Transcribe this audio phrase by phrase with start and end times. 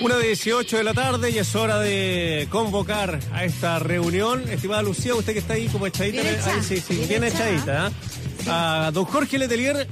[0.00, 4.42] Una de 18 de la tarde y es hora de convocar a esta reunión.
[4.50, 6.20] Estimada Lucía, usted que está ahí como echadita.
[6.20, 7.92] Bien hecha, ahí, sí, sí, bien, bien echadita.
[8.48, 8.86] ¿ah?
[8.86, 9.86] A don Jorge Letelier.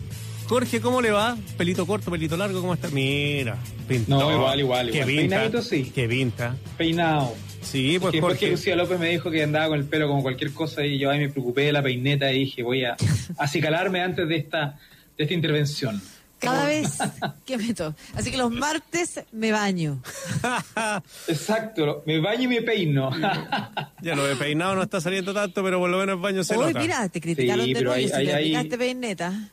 [0.48, 1.36] Jorge, ¿cómo le va?
[1.56, 2.88] Pelito corto, pelito largo, ¿cómo está?
[2.88, 3.56] Mira,
[3.88, 4.10] pinta.
[4.10, 5.06] No, igual, igual, Qué igual.
[5.08, 5.36] pinta.
[5.36, 5.92] Peinadito, sí.
[5.94, 6.56] Qué pinta.
[6.76, 7.34] Peinado.
[7.62, 8.50] Sí, pues que después que Jorge.
[8.50, 11.20] Lucía López me dijo que andaba con el pelo como cualquier cosa y yo ahí
[11.20, 12.96] me preocupé de la peineta y dije voy a
[13.38, 14.78] acicalarme antes de esta,
[15.16, 16.02] de esta intervención.
[16.42, 16.90] Cada vez
[17.46, 17.94] que meto.
[18.14, 20.02] Así que los martes me baño.
[21.28, 23.10] Exacto, me baño y me peino.
[24.02, 26.56] ya lo de peinado no está saliendo tanto, pero por lo menos el baño se
[26.56, 26.78] nota.
[26.80, 28.00] mira, te criticaron Sí, de nuevo.
[28.02, 29.50] si te hay- aplicaste peineta.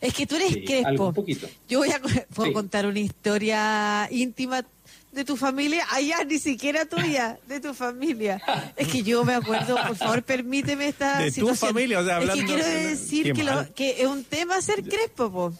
[0.00, 0.88] Es que tú eres Sí, crespo.
[0.88, 1.48] algo, un poquito.
[1.68, 2.52] Yo voy a co- puedo Sí.
[2.54, 4.64] contar una historia íntima
[5.12, 8.40] de tu familia, allá ni siquiera tuya, de tu familia.
[8.76, 11.70] Es que yo me acuerdo, por favor, permíteme esta De tu situación.
[11.70, 14.84] familia, o sea, Es que hablando- quiero decir que, lo, que es un tema ser
[14.84, 15.54] crespo, po.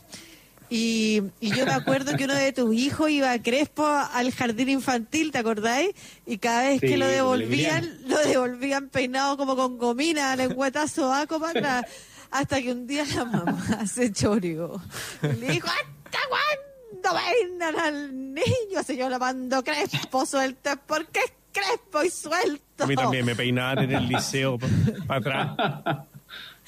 [0.71, 4.69] Y, y yo me acuerdo que uno de tus hijos iba a Crespo al jardín
[4.69, 5.91] infantil, ¿te acordáis?
[6.27, 11.59] Y cada vez que lo devolvían, lo devolvían peinado como con gomina, lengüetazo aco para
[11.59, 11.93] atrás.
[12.31, 14.81] Hasta que un día la mamá se choreó.
[15.23, 18.83] Y le dijo, ¿hasta cuándo peinan al niño?
[18.87, 22.85] Si yo lo mando crespo, suelto, porque es crespo y suelto.
[22.85, 24.59] A mí también me peinaban en el liceo
[25.07, 26.07] para atrás.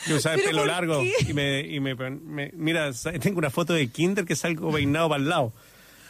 [0.06, 1.12] Yo usaba el ¿Pero pelo largo qué?
[1.28, 5.22] y me, y me, me- mira, tengo una foto de Kinder que salgo peinado para
[5.22, 5.52] el lado.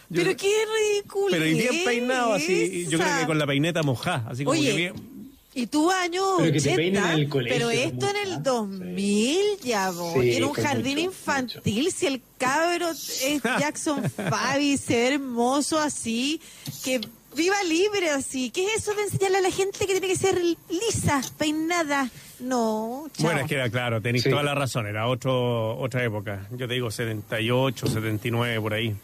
[0.08, 0.52] Yo- Pero qué
[0.92, 1.28] ridículo.
[1.30, 4.70] pero y bien peinado así, yo creo que con la peineta mojada, así como Oye,
[4.70, 5.20] que bien.
[5.52, 8.32] Y tú años Pero que te 80, peinen en el colegio, pero esto en el
[8.34, 8.38] ¿ah?
[8.38, 10.14] 2000 ya, vos.
[10.22, 15.80] Sí, era un jardín mucho, infantil, si el cabro es Jackson Fabi, se ve hermoso
[15.80, 16.40] así,
[16.84, 17.00] que
[17.34, 18.50] viva libre así.
[18.50, 22.08] ¿Qué es eso de enseñarle a la gente que tiene que ser lisa, peinada?
[22.42, 23.24] No, chao.
[23.26, 24.30] Bueno, es que era claro, tenéis Sí.
[24.30, 26.46] toda la razón, era otro, otra época.
[26.52, 28.94] Yo te digo 78, 79, por ahí.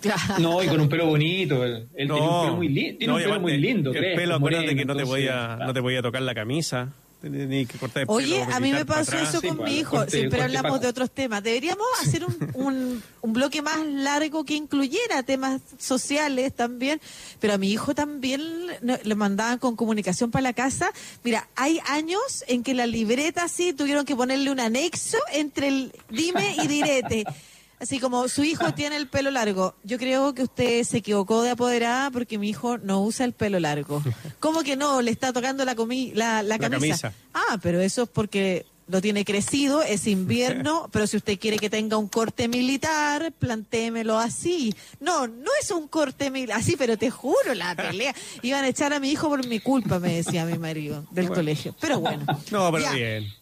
[0.00, 0.38] Claro.
[0.38, 1.62] No, y con un pelo bonito.
[1.64, 2.98] Él, él tiene un pelo muy lindo.
[2.98, 3.90] Tiene no, un pelo muy lindo.
[3.92, 5.64] El crespo, pelo, acuérdate moreno, que no te, podía, claro.
[5.66, 6.88] no te podía tocar la camisa.
[7.20, 9.28] Tenías que cortar el pelo, Oye, a mí me pasó atrás.
[9.34, 9.96] eso con mi hijo.
[9.96, 11.42] corte- Siempre hablamos de otros temas.
[11.42, 16.98] Deberíamos hacer un, un, un bloque más largo que incluyera temas sociales también.
[17.38, 18.40] Pero a mi hijo también
[18.82, 20.90] le mandaban con comunicación para la casa.
[21.22, 25.92] Mira, hay años en que la libreta sí tuvieron que ponerle un anexo entre el
[26.08, 27.24] dime y direte.
[27.80, 29.74] Así como su hijo tiene el pelo largo.
[29.82, 33.58] Yo creo que usted se equivocó de apoderada porque mi hijo no usa el pelo
[33.58, 34.02] largo.
[34.40, 35.00] ¿Cómo que no?
[35.02, 37.12] Le está tocando la, comi la, la La camisa.
[37.34, 41.70] Ah, pero eso es porque lo tiene crecido, es invierno, pero si usted quiere que
[41.70, 44.74] tenga un corte militar, plantéemelo así.
[44.98, 48.12] No, no es un corte militar, así, pero te juro, la pelea.
[48.42, 51.74] Iban a echar a mi hijo por mi culpa, me decía mi marido del colegio.
[51.80, 52.26] Pero bueno.
[52.50, 52.92] No, pero Ya.
[52.92, 53.32] bien.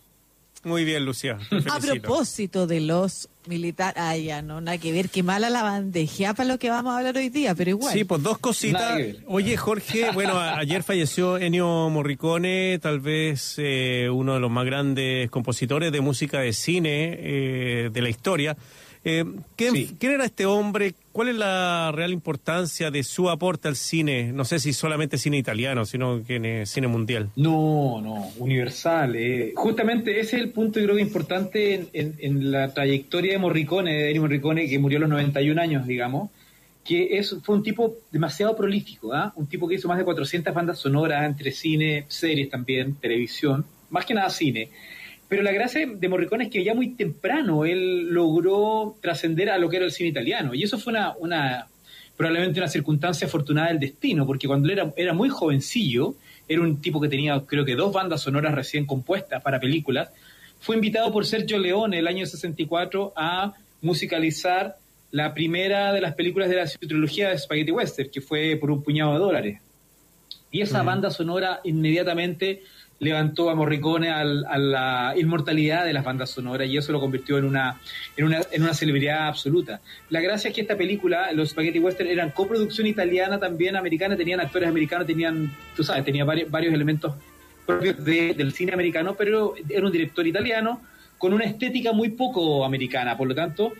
[0.64, 1.38] Muy bien, Lucía.
[1.70, 6.34] A propósito de los militares, ah, ya, no, nada que ver, qué mala la bandeja
[6.34, 7.92] para lo que vamos a hablar hoy día, pero igual.
[7.94, 9.00] Sí, pues dos cositas.
[9.26, 14.66] Oye, Jorge, bueno, a- ayer falleció Ennio Morricone, tal vez eh, uno de los más
[14.66, 18.56] grandes compositores de música de cine eh, de la historia.
[19.04, 19.24] Eh,
[19.56, 19.96] ¿quién, Sí.
[19.98, 20.94] quién era este hombre?
[21.12, 24.32] ¿Cuál es la real importancia de su aporte al cine?
[24.32, 27.30] No sé si solamente cine italiano, sino que en, eh, cine mundial.
[27.36, 29.14] No, no, universal.
[29.16, 29.52] eh.
[29.56, 33.38] Justamente ese es el punto, yo creo que importante en, en- en la trayectoria de
[33.38, 36.30] Morricone, de Ennio Morricone, que murió a los 91 años, digamos,
[36.84, 39.32] que es, fue un tipo demasiado prolífico, ¿ah?
[39.36, 44.06] un tipo que hizo más de 400 bandas sonoras entre cine, series también, televisión, más
[44.06, 44.70] que nada cine.
[45.28, 49.68] Pero la gracia de Morricone es que ya muy temprano él logró trascender a lo
[49.68, 50.54] que era el cine italiano.
[50.54, 51.66] Y eso fue una, una
[52.16, 56.14] probablemente una circunstancia afortunada del destino, porque cuando él era, era muy jovencillo,
[56.48, 60.10] era un tipo que tenía creo que dos bandas sonoras recién compuestas para películas,
[60.60, 64.76] fue invitado por Sergio Leone el año 64 a musicalizar
[65.10, 68.82] la primera de las películas de la trilogía de Spaghetti Western, que fue por un
[68.82, 69.60] puñado de dólares.
[70.50, 72.62] Y esa banda sonora inmediatamente
[73.00, 77.38] levantó a Morricone al- a la inmortalidad de las bandas sonoras y eso lo convirtió
[77.38, 77.76] en una,
[78.16, 79.80] en una, en una celebridad absoluta.
[80.10, 84.40] La gracia es que esta película, los Spaghetti Western, eran coproducción italiana también, americana, tenían
[84.40, 87.14] actores americanos, tenían, tú sabes, tenía varios, varios elementos
[87.66, 90.80] propios de- del cine americano, pero era un director italiano
[91.18, 93.72] con una estética muy poco americana, por lo tanto,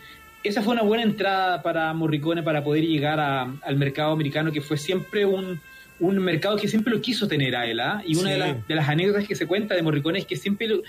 [0.43, 4.61] esa fue una buena entrada para Morricone para poder llegar a- al mercado americano, que
[4.61, 5.59] fue siempre un,
[5.99, 7.79] un mercado que siempre lo quiso tener a él.
[7.79, 8.01] ¿ah?
[8.05, 8.33] Y una Sí.
[8.33, 10.81] de, las, de las anécdotas que se cuenta de Morricone es que siempre lo-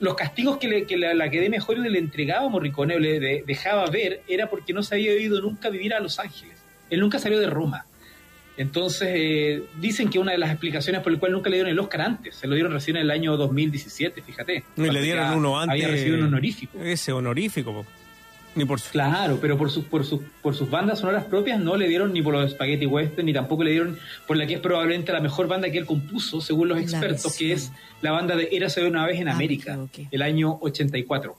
[0.00, 3.18] los castigos que, le, que la, la Academia Hollywood le entregaba a Morricone o le
[3.20, 6.56] de- dejaba ver era porque no se había ido nunca a vivir a Los Ángeles.
[6.90, 7.84] Él nunca salió de Roma.
[8.56, 11.78] Entonces, eh, dicen que una de las explicaciones por el cual nunca le dieron el
[11.78, 14.64] Oscar antes, se lo dieron recién en el año 2017, fíjate.
[14.76, 15.74] Y le dieron uno antes.
[15.74, 16.78] Había recibido un honorífico.
[16.82, 17.72] Ese honorífico.
[17.72, 17.86] po.
[18.54, 18.90] Ni por su...
[18.90, 22.22] Claro, pero por sus, por, sus, por sus bandas sonoras propias no le dieron ni
[22.22, 25.46] por los Spaghetti Western, ni tampoco le dieron por la que es probablemente la mejor
[25.46, 27.70] banda que él compuso, según los expertos, que es
[28.02, 29.78] la banda de Érase una vez en Ah, América,
[30.10, 31.36] el año 84.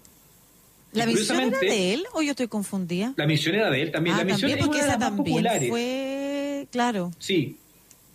[0.94, 3.14] ¿La Y misión era de él o yo estoy confundida?
[3.16, 4.16] La misión era de él también.
[4.16, 5.70] ah, la misión también, es porque una de esa las más también populares.
[5.70, 7.12] fue, claro.
[7.20, 7.58] Sí,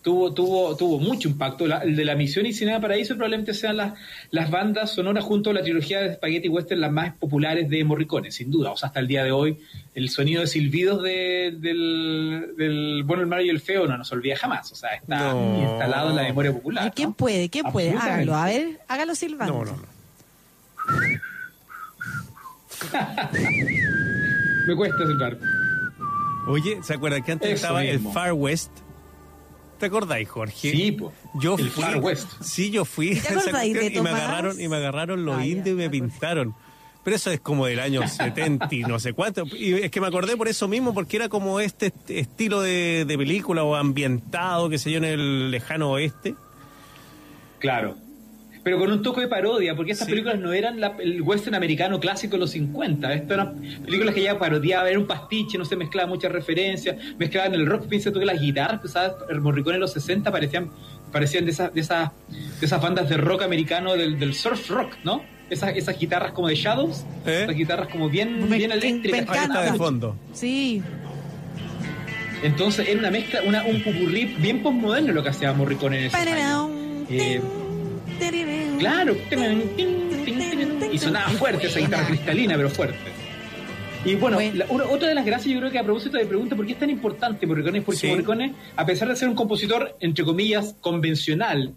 [0.04, 1.66] tuvo, tuvo, tuvo mucho impacto.
[1.66, 3.94] La- el de la misión y Cinema Paraíso probablemente sean las,
[4.30, 8.30] las bandas sonoras junto a la trilogía de Spaghetti Western las más populares de Morricone,
[8.30, 8.70] sin duda.
[8.70, 9.58] O sea, hasta el día de hoy,
[9.94, 14.12] el sonido de silbidos de- del, del Bueno, el Malo y el Feo no nos
[14.12, 14.70] olvida jamás.
[14.70, 15.58] O sea, está No.
[15.62, 16.84] instalado en la memoria popular.
[16.84, 17.14] Ay, ¿Quién ¿no?
[17.16, 17.48] puede?
[17.48, 17.90] ¿Quién puede?
[17.96, 19.54] Hágalo, a ver, hágalo silbando.
[19.54, 19.94] No, no, no.
[24.68, 25.38] Me cuesta silbar.
[26.46, 28.08] Oye, ¿se acuerdan que antes Eso estaba mismo.
[28.10, 28.70] el Far West?
[29.84, 30.70] ¿Te acordáis, Jorge?
[30.70, 31.14] Sí, pues.
[31.34, 32.28] Yo el fui, Far West.
[32.42, 33.16] Sí, yo fui.
[33.20, 35.90] ¿Te acordáis de y me agarraron y me agarraron los Ah, ya, indios y me
[35.90, 36.54] pintaron.
[37.02, 39.44] Pero eso es como del año 70 y no sé cuánto.
[39.46, 43.04] Y es que me acordé por eso mismo, porque era como este est- estilo de,
[43.06, 46.34] de película o ambientado, qué sé yo, en el lejano oeste.
[47.58, 47.96] Claro.
[48.64, 50.12] Pero con un toque de parodia, porque estas Sí.
[50.12, 53.12] películas no eran la- el western americano clásico de los 50.
[53.12, 57.52] Estas eran películas que ya parodiaban, era un pastiche, no se mezclaban muchas referencias, mezclaban
[57.54, 57.86] el rock.
[57.88, 60.70] Piensa tú que las guitarras usaba el Morricone en los 60 parecían,
[61.12, 62.10] parecían de, esas, de, esas,
[62.58, 65.22] de esas bandas de rock americano del, del surf rock, ¿no?
[65.50, 67.42] Esas, esas guitarras como de Shadows, ¿Eh?
[67.44, 69.20] esas guitarras como bien, Me- bien me eléctricas.
[69.20, 69.60] encanta.
[69.60, 70.16] De fondo.
[70.32, 70.82] Sí,
[72.42, 76.16] Entonces era una mezcla, una, un pupurrí bien postmoderno lo que hacía Morricone en ese
[77.10, 77.40] Eh,
[78.78, 79.16] Claro,
[80.92, 82.96] y sonaba fuerte esa guitarra cristalina, pero fuerte.
[84.04, 84.52] Y bueno, Bueno.
[84.58, 86.72] la- una- otra de las gracias yo creo que a propósito de pregunta, ¿por qué
[86.72, 87.80] es tan importante Morricone?
[87.80, 88.06] Porque Sí.
[88.08, 91.74] Morricone, a pesar de ser un compositor, entre comillas, convencional,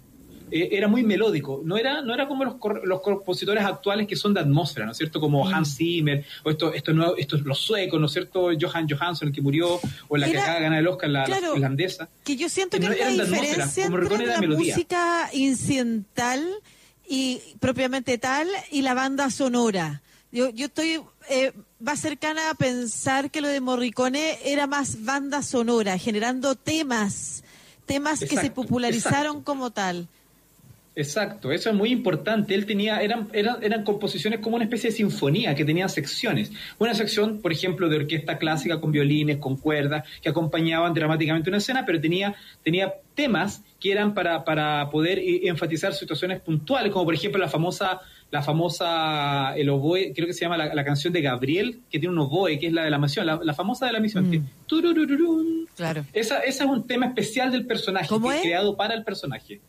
[0.51, 1.61] eh, era muy melódico.
[1.63, 4.91] No era, no era como los, cor- los compositores actuales que son de atmósfera, ¿no
[4.93, 5.19] es cierto?
[5.19, 5.53] Como Mm.
[5.53, 8.49] Hans Zimmer, o estos esto nuevo- estos los suecos, ¿no es cierto?
[8.59, 11.25] Johan Johansson, el que murió, o la que acaba de ganar el Oscar, la, la
[11.25, 11.53] claro.
[11.53, 12.09] finlandesa.
[12.23, 14.73] que yo siento que No atmósfera, diferencia entre la melodía.
[14.75, 16.43] música incidental
[17.07, 20.01] y propiamente tal y la banda sonora.
[20.31, 25.41] Yo, yo estoy eh, más cercana a pensar que lo de Morricone era más banda
[25.41, 27.43] sonora, generando temas,
[27.85, 29.43] temas que se popularizaron exacto.
[29.45, 30.07] como tal.
[30.97, 32.55] Exacto, eso es muy importante.
[32.55, 36.51] Él tenía, eran, eran, eran composiciones como una especie de sinfonía que tenían secciones.
[36.79, 41.59] Una sección, por ejemplo, de orquesta clásica con violines, con cuerdas, que acompañaban dramáticamente una
[41.59, 42.33] escena, pero tenía,
[42.63, 47.47] tenía temas que eran para, para poder eh, enfatizar situaciones puntuales, como por ejemplo la
[47.47, 48.01] famosa,
[48.31, 52.11] la famosa el oboe, creo que se llama la, la canción de Gabriel, que tiene
[52.13, 54.29] un oboe, que es la de la misión, la, la famosa de la misión.
[54.29, 54.31] Mm.
[54.31, 54.41] que.
[55.75, 56.05] Claro.
[56.11, 58.41] Esa, esa es un tema especial del personaje, ¿Cómo que es?
[58.41, 59.61] creado para el personaje.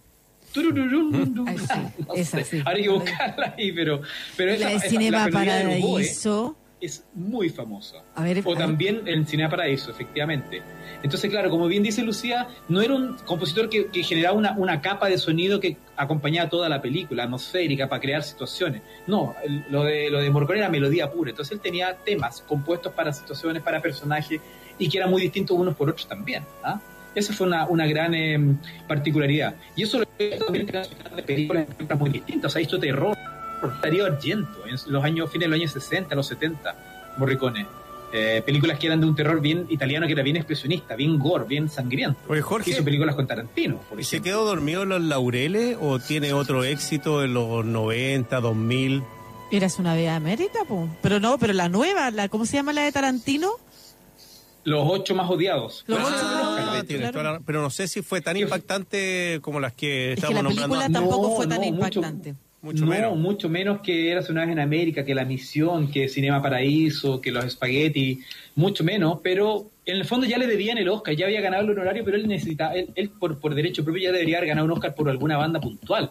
[0.52, 1.44] Turururún.
[1.46, 1.64] Ay, sí,
[2.08, 2.62] No esa sé, sí.
[2.64, 4.00] Habría que buscarla ahí, pero,
[4.36, 6.56] pero esa, La de esa- Cinema la melodía del oboe Paraíso.
[6.80, 7.96] es muy famosa.
[8.14, 8.58] A ver, a o ver.
[8.58, 10.62] también en Cinema Paraíso, efectivamente.
[11.02, 14.80] Entonces, claro, como bien dice Lucía, no era un compositor que, que generaba una, una
[14.80, 18.82] capa de sonido que acompañaba toda la película, atmosférica, para crear situaciones.
[19.06, 21.30] No, el- lo de, lo de Morricone era melodía pura.
[21.30, 24.40] Entonces él tenía temas compuestos para situaciones, para personajes,
[24.78, 26.44] y que eran muy distintos unos por otros también.
[26.62, 26.80] ¿ah?
[27.18, 28.38] Esa fue una, una gran eh,
[28.86, 29.54] particularidad.
[29.76, 30.06] Y eso lo
[30.44, 31.66] también de películas
[31.98, 32.50] muy distintas.
[32.50, 33.16] O sea, esto terror,
[33.82, 37.66] Darío Argento, en los años, fines de los años 60, los 70, Morricone.
[38.10, 41.44] Eh, películas que eran de un terror bien italiano, que era bien expresionista, bien gore,
[41.44, 42.18] bien sangriento.
[42.28, 45.98] Oye, Jorge, Hizo películas con Tarantino, por ¿y ¿se quedó dormido en los laureles o
[45.98, 49.02] tiene otro éxito en los 90, 2000?
[49.50, 50.88] Eras una vez América, po.
[51.02, 53.50] pero no, pero la nueva, la ¿cómo se llama la de Tarantino?
[54.64, 55.84] Los ocho más odiados.
[55.86, 57.42] Los ocho Ah, claro.
[57.46, 60.74] pero no sé si fue tan impactante como las que Es que estamos la nombrando.
[60.76, 61.00] película antes.
[61.00, 62.34] tampoco No, fue tan no, impactante.
[62.60, 63.16] Mucho no, menos.
[63.16, 67.30] mucho menos que Eras una vez en América, que La Misión, que Cinema Paraíso, que
[67.30, 68.20] Los Spaghetti,
[68.56, 71.70] mucho menos, pero en el fondo ya le debían el Oscar, ya había ganado el
[71.70, 74.72] honorario, pero él necesitaba, él, él por, por derecho propio ya debería haber ganado un
[74.72, 76.10] Oscar por alguna banda puntual.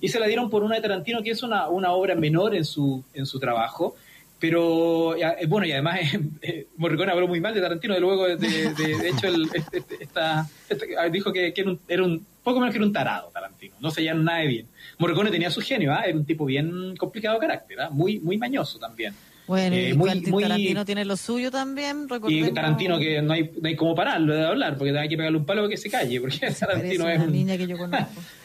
[0.00, 2.64] Y se la dieron por una de Tarantino, que es una, una obra menor en
[2.64, 3.96] su, en su trabajo,
[4.40, 5.98] pero ya, eh, bueno, y además
[6.42, 9.78] eh, Morricone habló muy mal de Tarantino, de luego, de, de- de hecho, el- este-
[9.78, 12.86] este- esta, este- ah, dijo que, que era, un, era un poco menos que era
[12.86, 14.66] un tarado Tarantino, no se llevan nada de bien.
[14.98, 16.02] Morricone tenía su genio, ¿ah?
[16.06, 17.90] era un tipo bien complicado de carácter, ¿ah?
[17.90, 19.14] muy, muy mañoso también.
[19.46, 22.52] Bueno, Eh, y muy- muy- Tarantino tiene lo suyo también, Y recordemos.
[22.54, 25.46] Tarantino que no hay, no hay como pararlo de hablar, porque hay que pegarle un
[25.46, 28.20] palo para que se calle, porque Tarantino es una un, niña que yo conozco.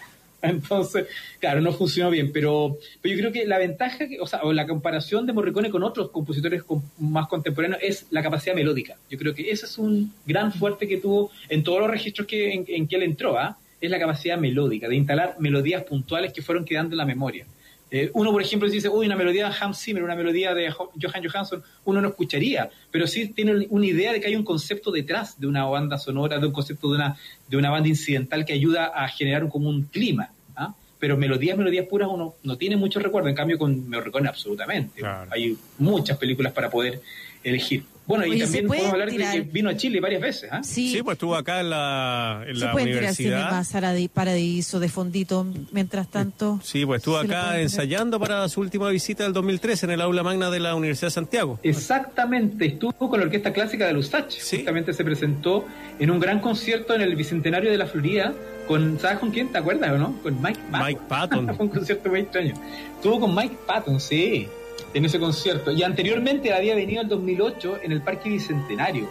[0.49, 1.07] Entonces,
[1.39, 4.51] claro, no funcionó bien, pero, pero yo creo que la ventaja, que, o sea, o
[4.51, 8.97] la comparación de Morricone con otros compositores con- más contemporáneos es la capacidad melódica.
[9.09, 12.51] Yo creo que ese es un gran fuerte que tuvo en todos los registros que,
[12.53, 13.57] en, que él entró, ¿ah?
[13.79, 17.45] es la capacidad melódica, de instalar melodías puntuales que fueron quedando en la memoria.
[17.95, 21.23] Eh, uno, por ejemplo, dice, uy, una melodía de Hans Zimmer, una melodía de Johan
[21.23, 25.39] Johansson, uno no escucharía, pero sí tiene una idea de que hay un concepto detrás
[25.39, 27.15] de una banda sonora, de un concepto de una,
[27.47, 30.32] de una banda incidental que ayuda a generar un, como un clima.
[31.03, 35.01] Pero melodías, melodías puras, uno no tiene mucho recuerdo, en cambio con Morricone absolutamente.
[35.31, 37.01] Hay muchas películas para poder
[37.43, 37.83] elegir.
[38.05, 40.49] Bueno, y también podemos hablar de que vino a Chile varias veces.
[40.49, 40.63] ¿ah?
[40.63, 41.01] Sí.
[41.03, 43.65] pues estuvo acá en la, en la universidad.
[43.65, 46.61] Tirar Paradiso de fondito mientras tanto.
[46.63, 50.49] Sí, pues estuvo acá ensayando para su última visita del 2013 en el aula magna
[50.49, 51.59] de la Universidad de Santiago.
[51.63, 54.33] Exactamente, estuvo con la Orquesta Clásica de Lusach.
[54.39, 55.65] Justamente se presentó
[55.99, 58.33] en un gran concierto en el Bicentenario de la Florida
[58.67, 59.49] con, ¿sabes con quién?
[59.49, 60.15] ¿Te acuerdas o no?
[60.21, 60.87] Con Mike Patton.
[60.87, 61.55] Mike Patton.
[61.55, 62.53] Fue un concierto muy extraño.
[62.95, 64.47] Estuvo con Mike Patton, sí
[64.93, 65.71] en ese concierto.
[65.71, 69.07] Y anteriormente había venido en 2008 en el Parque Bicentenario,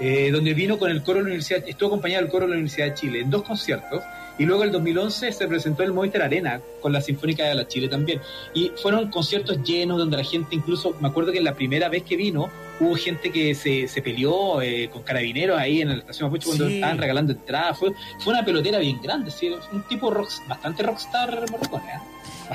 [0.00, 2.54] eh, donde vino con el coro de la Universidad, estuvo acompañado del coro de la
[2.54, 4.02] Universidad de Chile en dos conciertos.
[4.38, 7.88] Y luego en 2011 se presentó el Movistar Arena con la Sinfónica de la Chile
[7.88, 8.20] también.
[8.54, 12.16] Y fueron conciertos llenos donde la gente, incluso, me acuerdo que la primera vez que
[12.16, 12.48] vino,
[12.80, 16.68] hubo gente que se, se peleó eh, con carabineros ahí en la estación Mapuche cuando
[16.68, 17.78] estaban regalando entradas.
[17.78, 19.50] Fue, fue una pelotera bien grande, ¿sí?
[19.72, 21.84] un tipo rock, bastante rockstar Morricone.
[21.92, 21.98] ¿eh?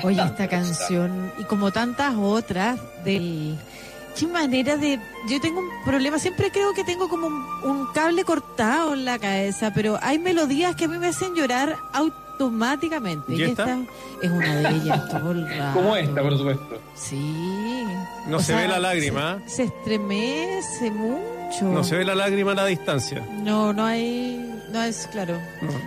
[0.02, 3.56] Oye, esta canción y como tantas otras del...
[4.18, 4.98] Qué manera de...
[5.28, 9.72] Yo tengo un problema, siempre creo que tengo como un, cable cortado en la cabeza,
[9.74, 13.34] pero hay melodías que a mí me hacen llorar automáticamente.
[13.34, 13.78] ¿Y, esta?
[14.22, 15.78] es una de ellas todo el rato.
[15.78, 16.78] Como esta, por supuesto.
[16.94, 17.84] Sí.
[18.26, 19.38] No se ve la lágrima.
[19.46, 21.64] Se, estremece mucho.
[21.64, 23.22] No se ve la lágrima a la distancia.
[23.42, 25.38] No, no hay no es claro.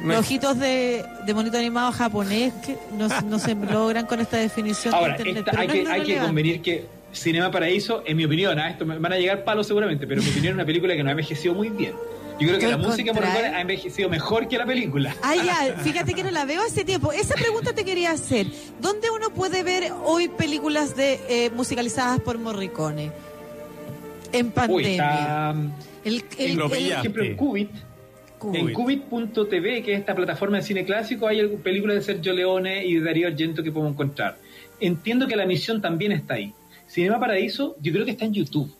[0.03, 4.93] Los ojitos de, de, monito animado japonés que no, no se logran con esta definición.
[4.93, 5.15] Ahora,
[5.57, 8.70] hay, que, hay que convenir que Cinema Paraíso, en mi opinión, ¿ah?
[8.70, 11.04] esto me van a llegar palos seguramente, pero en mi opinión es una película que
[11.04, 11.94] no ha envejecido muy bien.
[12.39, 15.13] Yo creo que la música ha envejecido mejor que la película.
[15.22, 17.12] Ah, ya, fíjate que no la veo hace tiempo.
[17.12, 18.48] Esa pregunta te quería hacer.
[18.82, 23.12] ¿Dónde uno puede ver hoy películas de eh, musicalizadas por Morricone?
[24.32, 25.54] En pandemia.
[26.06, 27.72] el, el, por ejemplo, en Cubit
[28.54, 32.96] en Cubit.tv, que es esta plataforma de cine clásico, hay películas de Sergio Leone y
[32.96, 34.38] de Darío Argento que podemos encontrar.
[34.80, 36.54] Entiendo que la misión también está ahí.
[36.89, 38.74] Cinema Paraíso, yo creo que está en YouTube.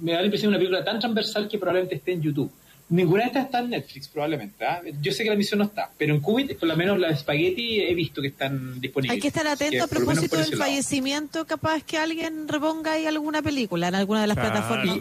[0.00, 2.50] Me da la impresión de una película tan transversal que probablemente esté en YouTube.
[2.88, 4.64] Ninguna de estas está en Netflix, probablemente.
[4.64, 4.82] ¿ah?
[5.00, 7.16] Yo sé que la misión no está, pero en Cubit, por lo menos la de
[7.16, 9.14] Spaghetti, he visto que están disponibles.
[9.14, 13.88] Hay que estar atento a propósito del fallecimiento, capaz que alguien reponga ahí alguna película
[13.88, 14.98] en alguna de las plataformas.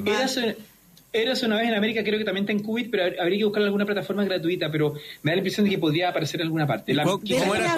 [1.16, 3.62] Eras una vez en América, creo que también está en Qubit, pero habría que buscar
[3.62, 6.92] alguna plataforma gratuita, pero me da la impresión de que podría aparecer en alguna parte.
[6.92, 7.76] La, ¿Cómo, era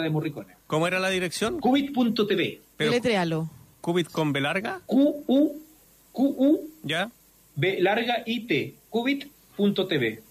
[0.00, 0.54] de Morricone.
[0.66, 1.60] ¿Cómo era la dirección?
[1.60, 2.60] Qubit.tv.
[2.78, 3.48] Deletréalo.
[3.82, 4.80] ¿Qubit con B larga?
[4.86, 5.60] Q-U,
[6.12, 7.10] Q-U, ¿Ya?
[7.56, 8.74] B larga I-T.
[8.88, 10.22] Qubit.tv.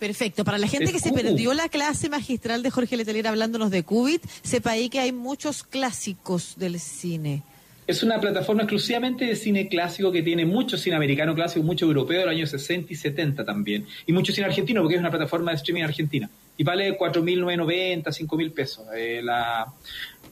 [0.00, 0.44] Perfecto.
[0.44, 4.22] Para la gente que se perdió la clase magistral de Jorge Letelier hablándonos de Qubit,
[4.42, 7.42] sepa ahí que hay muchos clásicos del cine.
[7.86, 12.18] Es una plataforma exclusivamente de cine clásico que tiene mucho cine americano clásico, mucho europeo
[12.18, 13.86] de los años 60 y 70 también.
[14.06, 16.28] Y mucho cine argentino, porque es una plataforma de streaming argentina.
[16.56, 19.72] Y vale 4.990, 5.000 pesos eh, la,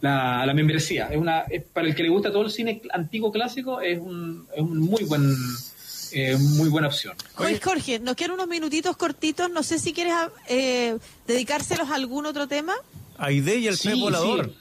[0.07, 1.09] la, membresía.
[1.09, 4.61] Es una, para el que le gusta todo el cine antiguo clásico, es un, es
[4.63, 5.35] un muy buen...
[6.13, 7.17] Eh, muy buena opción.
[7.37, 9.51] Oye, Jorge, nos quedan unos minutitos cortitos.
[9.51, 10.15] No sé si quieres
[10.49, 10.97] eh,
[11.27, 12.75] dedicárselos a algún otro tema.
[13.19, 14.53] Aide y el sí, volador.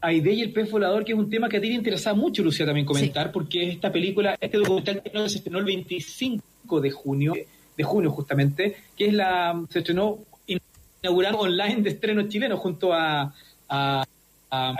[0.00, 2.42] Aide y el pez volador, que es un tema que a ti te interesa mucho,
[2.42, 7.34] Lucía, también comentar, porque esta película, este documental se estrenó el 25 de junio,
[7.76, 10.18] de junio justamente, que es la, se estrenó
[11.02, 13.32] inaugurando online de estreno chileno junto a,
[13.68, 14.04] a,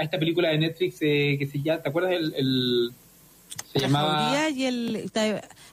[0.00, 2.12] esta película de Netflix eh, que se llama, ¿te acuerdas?
[2.12, 2.92] El,
[3.72, 4.50] se llamaba...
[4.50, 5.10] Y el,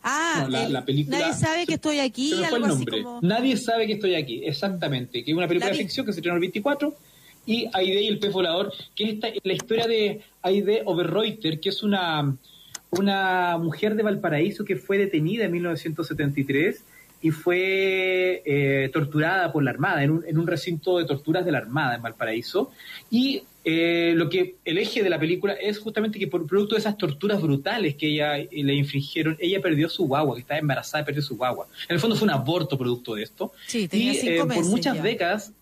[0.03, 2.43] ah, la, película, Nadie sabe que estoy aquí.
[2.43, 3.19] Algo Así como...
[3.21, 5.23] Nadie sabe que estoy aquí, exactamente.
[5.23, 6.95] Que es una película de ficción que se estrenó el 24
[7.45, 11.69] y Aide y el pez volador, que es esta, la historia de Aide Oberreuter, que
[11.69, 12.35] es una,
[12.91, 16.83] una mujer de Valparaíso que fue detenida en 1973
[17.21, 21.51] y fue eh, torturada por la Armada, en un, en un, recinto de torturas de
[21.51, 22.71] la Armada en Valparaíso.
[23.09, 26.79] Y eh, lo que el eje de la película es justamente que por producto de
[26.79, 31.05] esas torturas brutales que ella le infringieron, ella perdió su guagua, que estaba embarazada y
[31.05, 31.67] perdió su guagua.
[31.87, 33.51] En el fondo fue un aborto producto de esto.
[33.67, 35.53] Sí, tenía y eh, por muchas décadas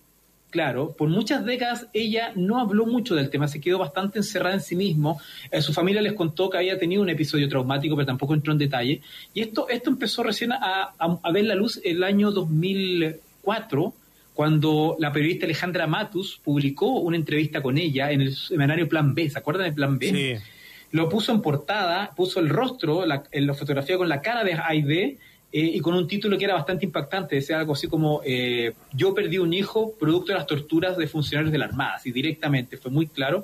[0.49, 4.61] claro, por muchas décadas ella no habló mucho del tema, se quedó bastante encerrada en
[4.61, 5.19] sí mismo.
[5.51, 8.59] Eh, su familia les contó que había tenido un episodio traumático, pero tampoco entró en
[8.59, 9.01] detalle.
[9.33, 10.93] Y esto, esto empezó recién a,
[11.31, 13.93] ver la luz el año 2004,
[14.37, 19.27] cuando la periodista Alejandra Matus publicó una entrevista con ella en el semanario Plan B.
[19.31, 20.11] ¿Se acuerdan del Plan B?
[20.11, 20.43] Sí.
[20.91, 24.53] Lo puso en portada, puso el rostro, la, en la fotografía con la cara de
[24.53, 25.17] Aide
[25.51, 29.15] eh, y con un título que era bastante impactante, decía algo así como eh, yo
[29.15, 32.91] perdí un hijo producto de las torturas de funcionarios de la Armada, así directamente, fue
[32.91, 33.43] muy claro.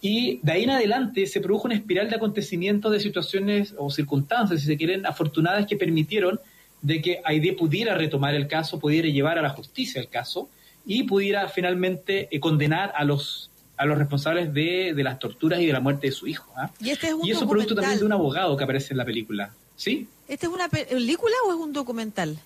[0.00, 4.62] Y de ahí en adelante se produjo una espiral de acontecimientos, de situaciones o circunstancias,
[4.62, 6.40] si se quieren, afortunadas que permitieron
[6.82, 10.48] de que Aide pudiera retomar el caso, pudiera llevar a la justicia el caso
[10.86, 15.64] y pudiera finalmente eh, condenar a los a los responsables de, de, las torturas y
[15.64, 16.52] de la muerte de su hijo.
[16.54, 16.70] ¿ah?
[16.80, 19.06] Y, este es un y eso producto también de un abogado que aparece en la
[19.06, 19.54] película.
[19.74, 20.06] ¿Sí?
[20.28, 22.38] ¿Este es una película o es un documental?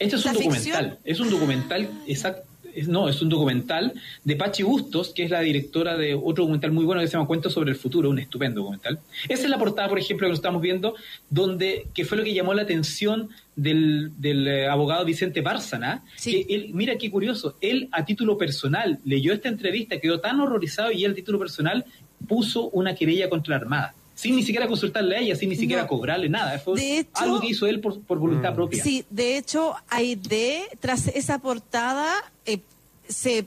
[0.00, 0.98] Este es un documental.
[1.04, 2.53] Es un documental, exacto
[2.86, 6.84] no, es un documental de Pachi Bustos, que es la directora de otro documental muy
[6.84, 9.00] bueno que se llama Cuentos sobre el futuro, un estupendo documental.
[9.28, 10.94] Esa es la portada, por ejemplo, que nos estamos viendo,
[11.30, 16.04] donde, que fue lo que llamó la atención del, eh, abogado Vicente Bárcena.
[16.22, 20.92] Que él, mira qué curioso, él a título personal leyó esta entrevista, quedó tan horrorizado
[20.92, 21.84] y él a título personal
[22.26, 25.86] puso una querella contra la Armada sin ni siquiera consultarle a ella, sin ni siquiera
[25.86, 26.58] cobrarle nada.
[26.58, 28.54] Fue algo que hizo él por, voluntad mm.
[28.54, 28.82] propia.
[28.82, 32.10] Sí, de hecho, Aide, tras esa portada,
[32.46, 32.60] eh,
[33.06, 33.44] se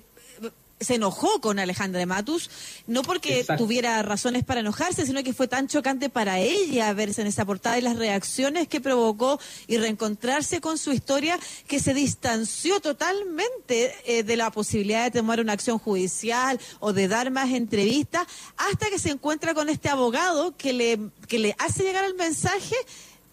[0.80, 2.50] se enojó con Alejandra Matus,
[2.86, 7.28] no porque tuviera razones para enojarse, sino que fue tan chocante para ella verse en
[7.28, 12.80] esa portada y las reacciones que provocó y reencontrarse con su historia, que se distanció
[12.80, 18.28] totalmente eh, de la posibilidad de tomar una acción judicial o de dar más entrevistas,
[18.58, 22.76] hasta que se encuentra con este abogado que le, que le hace llegar el mensaje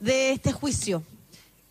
[0.01, 1.03] de este juicio.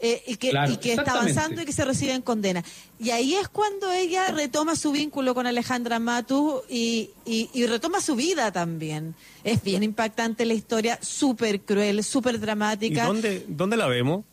[0.06, 0.50] Eh, y que,
[0.92, 2.62] está avanzando y que se recibe en condena.
[3.00, 8.14] Y ahí es cuando ella retoma su vínculo con Alejandra Matu y, y, retoma su
[8.18, 9.16] vida también.
[9.46, 13.04] Es bien impactante la historia, súper cruel, súper dramática.
[13.04, 14.26] ¿Y dónde, dónde la vemos?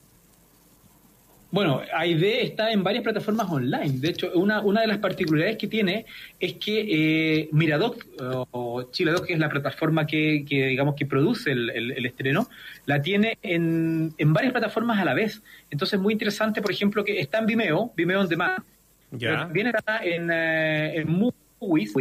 [1.51, 3.99] Bueno, AID está en varias plataformas online.
[3.99, 6.07] De hecho, una, una de las particularidades que tiene
[6.39, 8.07] es que eh, Miradoc,
[8.53, 12.49] o Chiladoc, que es la plataforma que, que digamos que produce el, el, estreno,
[12.87, 15.43] la tiene en, en, varias plataformas a la vez.
[15.71, 18.63] Entonces, muy interesante, por ejemplo, que está en Vimeo, Vimeo on Demand.
[19.11, 19.47] Ya.
[19.47, 21.93] Viene acá en, eh, en Movies,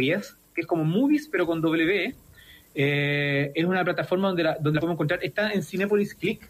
[0.54, 2.14] que es como Movies, pero con W.
[2.72, 5.24] Eh, es una plataforma donde la, donde la podemos encontrar.
[5.24, 6.48] Está en Cinepolis Click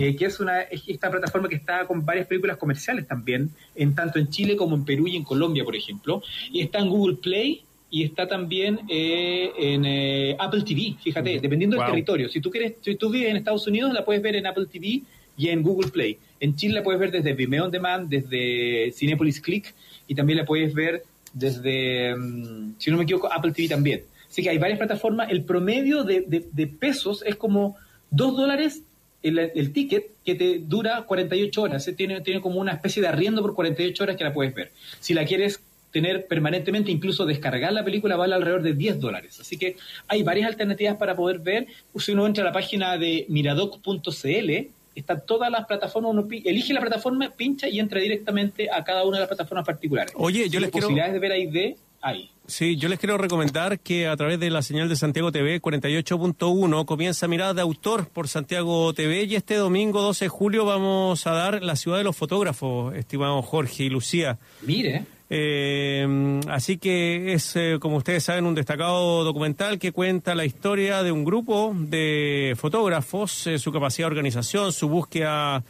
[0.00, 4.18] eh, que es una esta plataforma que está con varias películas comerciales también, en tanto
[4.18, 6.22] en Chile como en Perú y en Colombia, por ejemplo.
[6.50, 11.76] Y está en Google Play y está también eh, en eh, Apple TV, fíjate, dependiendo
[11.76, 12.30] del territorio.
[12.30, 15.02] Si tú quieres, si tú vives en Estados Unidos, la puedes ver en Apple TV
[15.36, 16.16] y en Google Play.
[16.38, 19.74] En Chile la puedes ver desde Vimeo On Demand, desde Cinepolis Click
[20.08, 21.02] y también la puedes ver
[21.34, 24.04] desde, mm, si no me equivoco, Apple TV también.
[24.30, 25.30] Así que hay varias plataformas.
[25.30, 27.76] El promedio de, de pesos es como
[28.12, 28.82] 2 dólares
[29.22, 31.86] el, ticket que te dura 48 horas.
[31.88, 31.92] ¿eh?
[31.92, 34.72] Tiene, tiene como una especie de arriendo por 48 horas que la puedes ver.
[34.98, 39.40] Si la quieres tener permanentemente, incluso descargar la película, vale alrededor de 10 dólares.
[39.40, 39.76] Así que
[40.08, 41.66] hay varias alternativas para poder ver.
[41.96, 46.80] Si uno entra a la página de miradoc.cl, están todas las plataformas, uno elige la
[46.80, 50.12] plataforma, pincha y entra directamente a cada una de las plataformas particulares.
[50.16, 50.86] Oye, yo les quiero...
[50.86, 52.30] posibilidades de ver ahí de ahí.
[52.46, 56.84] Sí, yo les quiero recomendar que a través de la señal de Santiago TV 48.1
[56.84, 61.32] comienza Mirada de Autor por Santiago TV y este domingo 12 de julio vamos a
[61.32, 64.38] dar La Ciudad de los Fotógrafos, estimado Jorge y Lucía.
[64.62, 65.04] Mire.
[65.32, 71.04] Eh, así que es, eh, como ustedes saben, un destacado documental que cuenta la historia
[71.04, 75.62] de un grupo de fotógrafos, eh, su capacidad de organización, su búsqueda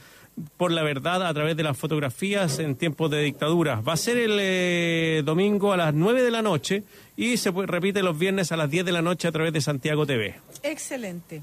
[0.57, 3.81] por la verdad a través de las fotografías en tiempos de dictadura.
[3.81, 6.85] Va a ser el eh, domingo a las 9 de la noche
[7.17, 10.07] y se repite los viernes a las 10 de la noche a través de Santiago
[10.07, 10.37] TV.
[10.63, 11.43] Excelente.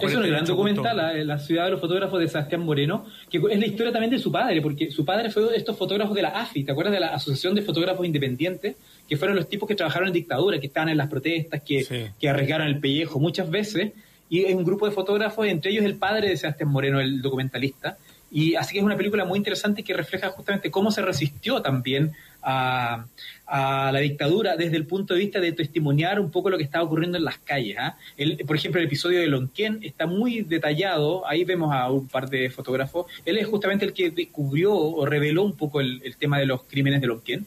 [0.00, 3.66] Es un gran documental, la, ciudad de los fotógrafos de Sebastián Moreno, que es la
[3.66, 6.64] historia también de su padre, porque su padre fue de estos fotógrafos de la AFI,
[6.64, 8.74] ¿te acuerdas de la Asociación de Fotógrafos Independientes?
[9.08, 12.28] Que fueron los tipos que trabajaron en dictadura, que estaban en las protestas, que, que
[12.28, 13.92] arriesgaron el pellejo muchas veces.
[14.34, 17.98] Y un grupo de fotógrafos, entre ellos el padre de Sebastián Moreno, el documentalista,
[18.32, 22.10] y así que es una película muy interesante que refleja justamente cómo se resistió también
[22.42, 23.06] a,
[23.46, 27.16] la dictadura desde el punto de vista de testimoniar un poco lo que estaba ocurriendo
[27.16, 27.76] en las calles.
[27.78, 27.96] ¿ah?
[28.44, 32.50] por ejemplo, el episodio de Lonquén está muy detallado, ahí vemos a un par de
[32.50, 33.06] fotógrafos.
[33.24, 37.00] Él es justamente el que descubrió o reveló un poco el, tema de los crímenes
[37.00, 37.46] de Lonquén.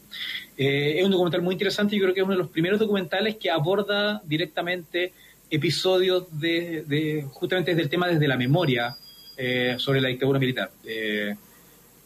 [0.56, 3.36] Eh, es un documental muy interesante, yo creo que es uno de los primeros documentales
[3.36, 5.12] que aborda directamente
[5.50, 8.96] episodios de justamente desde el tema desde la memoria
[9.40, 10.72] eh, sobre la dictadura militar.
[10.84, 11.32] Eh,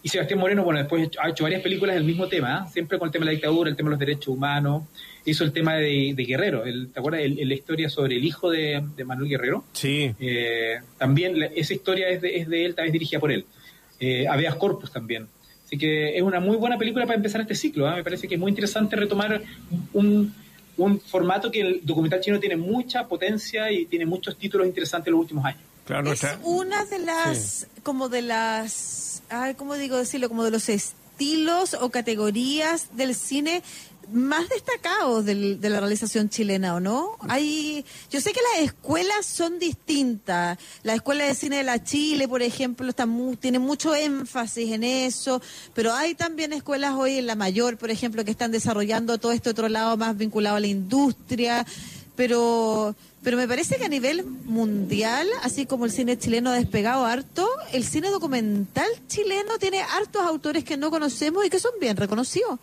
[0.02, 2.70] y Sebastián Moreno, bueno, después ha hecho varias películas del mismo tema, ¿eh?
[2.70, 4.82] siempre con el tema de la dictadura, el tema de los derechos humanos.
[5.24, 7.22] Hizo el tema de, Guerrero, ¿te acuerdas?
[7.24, 9.64] la historia sobre el hijo de, Manuel Guerrero.
[9.72, 10.14] Sí.
[10.98, 13.46] también esa historia es de, es de él, también dirigida por él.
[13.98, 15.28] Eh, Aveas Corpus también.
[15.64, 17.88] Así que es una muy buena película para empezar este ciclo.
[17.94, 19.40] Me parece que es muy interesante retomar
[19.92, 20.34] un,
[20.76, 25.12] un formato que el documental chino tiene mucha potencia y tiene muchos títulos interesantes en
[25.12, 29.22] los últimos años es una de las, como de las,
[29.56, 30.28] ¿cómo digo decirlo?
[30.28, 33.62] Como de los estilos o categorías del cine
[34.10, 37.16] más destacados del, de la realización chilena, ¿o no?
[37.28, 40.58] Hay, yo sé que las escuelas son distintas.
[40.82, 43.06] La Escuela de Cine de la Chile, por ejemplo, está
[43.40, 45.40] tiene mucho énfasis en eso,
[45.74, 49.50] pero hay también escuelas hoy en la mayor, por ejemplo, que están desarrollando todo este
[49.50, 51.66] otro lado más vinculado a la industria,
[52.16, 57.04] pero pero me parece que a nivel mundial, así como el cine chileno ha despegado
[57.06, 61.96] harto, el cine documental chileno tiene hartos autores que no conocemos y que son bien
[61.96, 62.58] reconocidos.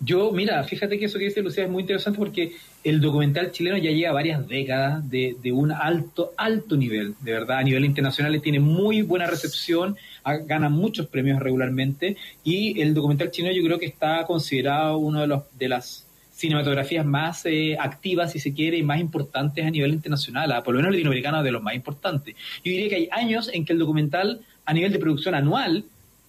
[0.00, 2.52] Yo, mira, fíjate que eso que dice Lucía es muy interesante porque
[2.84, 7.62] el documental chileno ya lleva varias décadas de, un alto, alto nivel, de verdad, a
[7.64, 9.96] nivel internacional tiene muy buena recepción,
[10.44, 15.26] gana muchos premios regularmente y el documental chileno yo creo que está considerado uno de
[15.26, 16.06] los de las
[16.38, 20.72] cinematografías más eh, activas, si se quiere, y más importantes a nivel internacional, a, por
[20.72, 22.36] lo menos latinoamericano de los más importantes.
[22.64, 25.84] Yo diría que hay años en que el documental a nivel de producción anual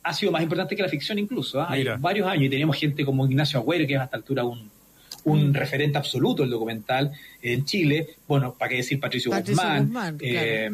[0.09, 1.61] ha sido más importante que la ficción incluso.
[1.61, 1.67] ¿ah?
[1.69, 4.69] Hay varios años y teníamos gente como Ignacio Agüero, que es a esta altura un,
[5.25, 5.53] un mm.
[5.53, 8.07] referente absoluto del documental en Chile.
[8.27, 10.17] Bueno, para qué decir Patricio, Guzmán.
[10.19, 10.71] Eh,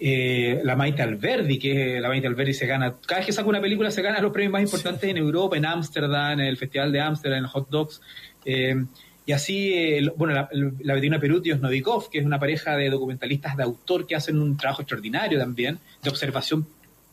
[0.00, 3.60] eh, la Maite Alberdi, que la Maite Alberdi se gana, cada vez que saca una
[3.60, 7.00] película se gana los premios más importantes en Europa, en Ámsterdam, en el Festival de
[7.00, 8.00] Ámsterdam, en Hot Dogs.
[8.44, 8.84] Eh,
[9.24, 10.48] y así, bueno, la,
[10.80, 14.56] la Betina Perut Novikov, que es una pareja de documentalistas de autor que hacen un
[14.56, 16.66] trabajo extraordinario también, de observación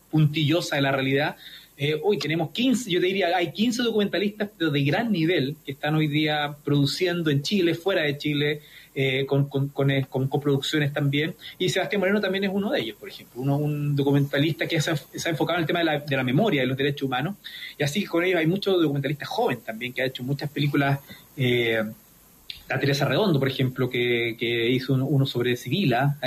[0.09, 1.37] puntillosa de la realidad.
[1.81, 5.95] Eh, hoy tenemos 15, yo te diría, hay 15 documentalistas de gran nivel que están
[5.95, 8.61] hoy día produciendo en Chile, fuera de Chile,
[8.93, 11.35] eh, con, con, eh, con, coproducciones también.
[11.57, 14.91] Y Sebastián Moreno también es uno de ellos, por ejemplo, uno, un documentalista que se
[14.91, 17.37] ha, enfocado en el tema de la, de la, memoria, de los derechos humanos.
[17.77, 20.99] Y así con ellos hay muchos documentalistas jóvenes también, que ha hecho muchas películas.
[21.37, 21.81] Eh,
[22.67, 26.17] la Teresa Redondo, por ejemplo, que, que hizo uno, sobre Sibila,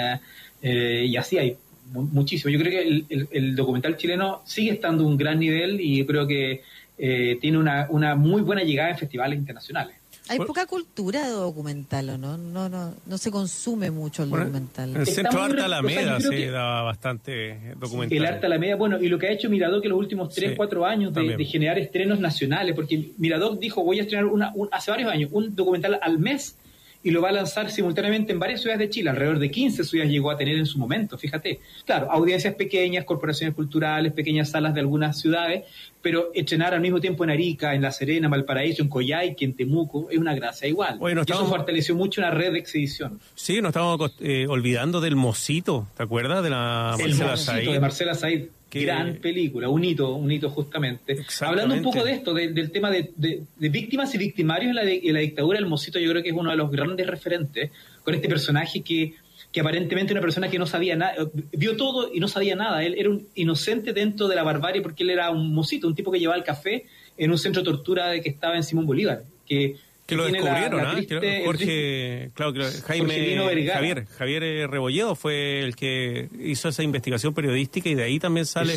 [0.62, 1.58] y así hay
[1.92, 2.50] muchísimo.
[2.50, 6.62] Yo creo que el, documental chileno sigue estando a un gran nivel y creo que
[6.98, 9.96] eh, tiene una, una muy buena llegada en festivales internacionales.
[10.28, 12.38] Hay poca cultura de documental, ¿o no?
[12.38, 14.90] No, no, no se consume mucho el documental.
[14.90, 18.18] En el Centro Arte Alameda se da bastante documental.
[18.18, 20.86] El Arte Alameda, bueno, y lo que ha hecho Mirador que los últimos 3, 4
[20.86, 25.30] años de, generar estrenos nacionales, porque Mirador dijo, voy a estrenar una, hace varios años
[25.32, 26.56] un documental al mes
[27.04, 30.12] y lo va a lanzar simultáneamente en varias ciudades de Chile, alrededor de 15 ciudades
[30.12, 31.60] llegó a tener en su momento, fíjate.
[31.84, 35.64] Claro, audiencias pequeñas, corporaciones culturales, pequeñas salas de algunas ciudades,
[36.00, 40.08] pero estrenar al mismo tiempo en Arica, en La Serena, Valparaíso, en Coyhaique, en Temuco,
[40.10, 40.98] es una gracia igual.
[40.98, 43.20] Bueno, y eso fortaleció mucho una red de exhibición.
[43.34, 46.42] Sí, nos estamos eh, olvidando del Mosito, ¿te acuerdas?
[46.42, 47.70] De la Marcela Said.
[47.70, 48.44] de Marcela Said.
[48.72, 51.24] Gran película, un hito, un hito justamente.
[51.40, 55.58] Hablando un poco de esto, del tema de, víctimas y victimarios en la, la dictadura,
[55.58, 57.70] el Mosito yo creo que es uno de los grandes referentes,
[58.02, 59.14] con este personaje que,
[59.52, 61.14] que aparentemente una persona que no sabía nada,
[61.52, 62.82] vio todo y no sabía nada.
[62.82, 66.10] Él era un inocente dentro de la barbarie porque él era un mosito, un tipo
[66.10, 66.86] que llevaba el café
[67.18, 69.76] en un centro de tortura de que estaba en Simón Bolívar, que
[70.12, 70.96] que lo descubrieron, ¿ah?
[71.44, 72.52] Jorge, claro,
[72.86, 78.18] Jaime, Javier, Javier eh, Rebolledo fue el que hizo esa investigación periodística y de ahí
[78.18, 78.76] también sale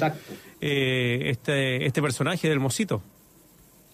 [0.62, 3.02] eh, este, este personaje del mosito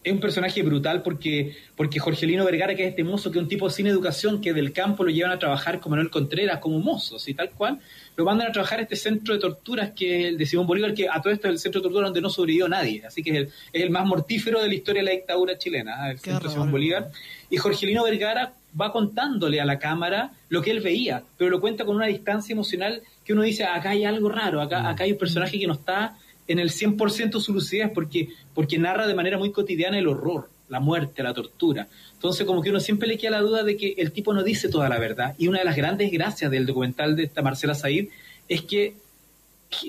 [0.03, 3.47] es un personaje brutal porque, porque Jorgelino Vergara, que es este mozo, que es un
[3.49, 7.17] tipo sin educación, que del campo lo llevan a trabajar como Manuel Contreras, como mozo,
[7.27, 7.79] y tal cual,
[8.15, 10.93] lo mandan a trabajar a este centro de torturas que es el de Simón Bolívar,
[10.93, 13.29] que a todo esto es el centro de torturas donde no sobrevivió nadie, así que
[13.29, 16.11] es el, es el más mortífero de la historia de la dictadura chilena, ¿eh?
[16.13, 17.11] el centro de Simón Bolívar.
[17.49, 21.85] Y Jorgelino Vergara va contándole a la cámara lo que él veía, pero lo cuenta
[21.85, 25.17] con una distancia emocional que uno dice, acá hay algo raro, acá, acá hay un
[25.19, 26.17] personaje que no está
[26.51, 30.79] en el 100% su lucidez porque, porque narra de manera muy cotidiana el horror, la
[30.79, 31.87] muerte, la tortura.
[32.13, 34.69] Entonces, como que uno siempre le queda la duda de que el tipo no dice
[34.69, 35.35] toda la verdad.
[35.37, 38.09] Y una de las grandes gracias del documental de esta Marcela Said
[38.47, 38.93] es que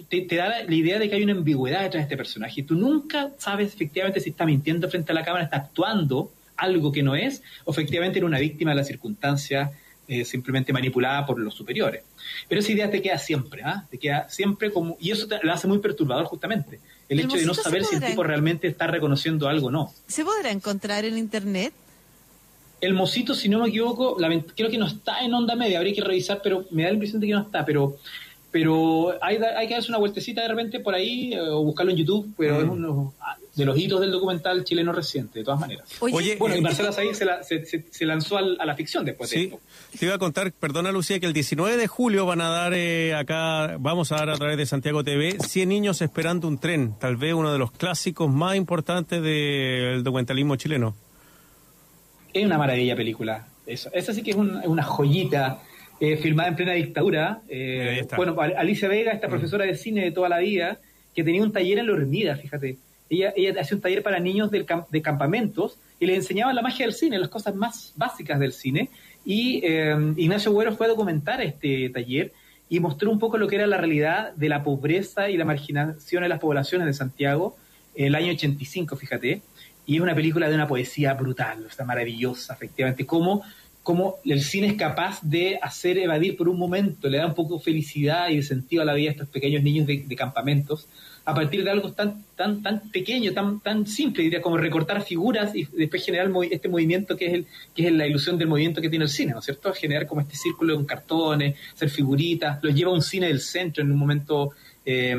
[0.08, 2.60] te, da la, idea de que hay una ambigüedad detrás de este personaje.
[2.60, 6.92] Y tú nunca sabes efectivamente si está mintiendo frente a la cámara, está actuando algo
[6.92, 9.70] que no es, o efectivamente era una víctima de las circunstancias
[10.12, 12.02] eh, simplemente manipulada por los superiores.
[12.46, 13.86] Pero esa idea te queda siempre, ¿ah?
[13.90, 14.98] Te queda siempre como...
[15.00, 16.80] Y eso te, lo hace muy perturbador justamente.
[17.08, 19.90] El, hecho de no saber si el tipo realmente está reconociendo algo o no.
[20.06, 21.72] ¿Se podrá encontrar en Internet?
[22.82, 24.18] El Mosito, si no me equivoco,
[24.54, 27.20] creo que no está en onda media, habría que revisar, pero me da la impresión
[27.20, 27.96] de que no está, pero
[28.52, 31.96] pero hay, hay que darse una vueltecita de repente por ahí eh, o buscarlo en
[31.96, 32.70] YouTube, pero es mm.
[32.70, 33.14] uno
[33.56, 35.88] de los hitos del documental chileno reciente, de todas maneras.
[36.00, 39.60] Oye, bueno, y eh, Marcela Said se, lanzó a la ficción después de esto.
[39.98, 43.14] Te iba a contar, perdona Lucía, que el 19 de julio van a dar eh,
[43.14, 47.16] acá, vamos a dar a través de Santiago TV, 100 niños esperando un tren, tal
[47.16, 50.94] vez uno de los clásicos más importantes del documentalismo chileno.
[52.34, 53.90] Es una maravilla película, eso.
[53.94, 55.62] Esa sí que es una joyita
[56.02, 57.42] eh, filmada en plena dictadura.
[57.48, 59.30] Eh, bueno, Alicia Vega, esta mm.
[59.30, 60.80] profesora de cine de toda la vida,
[61.14, 62.76] que tenía un taller en la Hormida, fíjate.
[63.08, 66.86] ella, ella hacía un taller para niños del de campamentos y les enseñaba la magia
[66.86, 68.90] del cine, las cosas más básicas del cine.
[69.24, 72.32] Y eh, Ignacio Güero fue a documentar este taller
[72.68, 76.24] y mostró un poco lo que era la realidad de la pobreza y la marginación
[76.24, 77.56] de las poblaciones de Santiago
[77.94, 79.40] en el año 85, fíjate.
[79.86, 83.06] Y es una película de una poesía brutal, está maravillosa, efectivamente.
[83.06, 83.44] Cómo,
[83.82, 87.58] cómo el cine es capaz de hacer evadir por un momento, le da un poco
[87.58, 90.86] felicidad y de sentido a la vida a estos pequeños niños de, campamentos
[91.24, 95.54] a partir de algo tan tan tan pequeño, tan tan simple, diría como recortar figuras
[95.54, 98.88] y después generar este movimiento que es el que es la ilusión del movimiento que
[98.88, 99.72] tiene el cine, ¿no es cierto?
[99.72, 103.82] Generar como este círculo con cartones, hacer figuritas, los lleva a un cine del centro
[103.82, 104.52] en un momento
[104.84, 105.16] eh,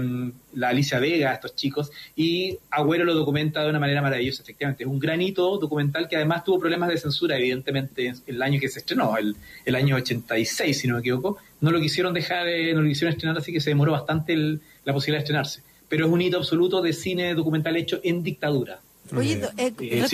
[0.53, 4.83] la Alicia Vega, estos chicos, y Agüero lo documenta de una manera maravillosa, efectivamente.
[4.83, 8.79] Es un granito documental que además tuvo problemas de censura, evidentemente, el año que se
[8.79, 11.37] estrenó, el, el año 86, si no me equivoco.
[11.61, 15.19] No lo quisieron dejar, no lo quisieron estrenar, así que se demoró bastante la posibilidad
[15.19, 18.79] de estrenarse pero es un hito absoluto de cine documental hecho en dictadura.
[19.15, 20.05] Oye, eh, eh,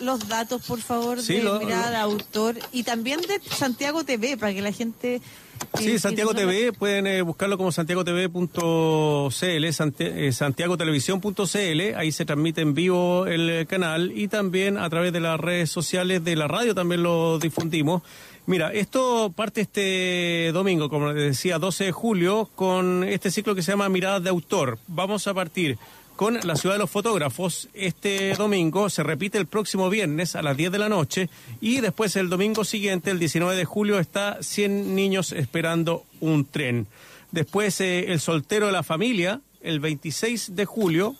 [0.00, 4.72] los datos, por favor, de mirada, autor y también de Santiago TV, para que la
[4.72, 5.16] gente...
[5.16, 5.22] Eh,
[5.78, 8.52] sí, Santiago TV, pueden buscarlo como santiagotv.cl,
[10.32, 15.70] santiagotelevisión.cl, ahí se transmite en vivo el canal y también a través de las redes
[15.70, 18.02] sociales de la radio también lo difundimos.
[18.46, 23.62] Mira, esto parte este domingo, como les decía, 12 de julio, con este ciclo que
[23.62, 24.78] se llama Miradas de Autor.
[24.88, 25.78] Vamos a partir
[26.20, 30.54] con la ciudad de los fotógrafos este domingo, se repite el próximo viernes a las
[30.54, 31.30] 10 de la noche
[31.62, 36.86] y después el domingo siguiente, el 19 de julio, está 100 niños esperando un tren.
[37.30, 41.16] Después eh, el soltero de la familia, el 26 de julio,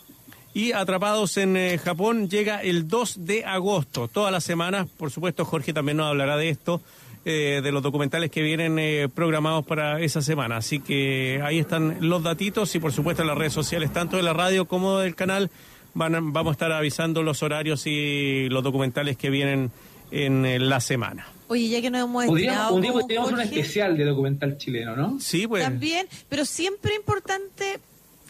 [0.52, 4.86] y Atrapados en eh, Japón llega el 2 de agosto, todas las semanas.
[4.98, 6.82] Por supuesto, Jorge también nos hablará de esto.
[7.26, 10.56] Eh, de los documentales que vienen eh, programados para esa semana.
[10.56, 14.22] Así que ahí están los datitos y por supuesto en las redes sociales, tanto de
[14.22, 15.50] la radio como del canal,
[15.92, 19.70] van vamos a estar avisando los horarios y los documentales que vienen
[20.10, 21.26] en la semana.
[21.50, 25.18] Oye, ya que nos hemos un día podríamos un especial de documental chileno, ¿no?
[25.18, 25.64] Sí, pues.
[25.64, 27.80] También, pero siempre importante